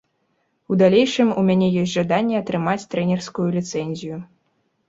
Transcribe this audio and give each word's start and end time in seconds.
У 0.71 0.77
далейшым 0.81 1.29
у 1.41 1.43
мяне 1.49 1.69
ёсць 1.81 1.93
жаданне 1.97 2.35
атрымаць 2.41 2.87
трэнерскую 2.95 3.47
ліцэнзію. 3.59 4.17